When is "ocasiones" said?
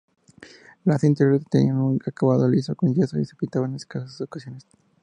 4.21-4.65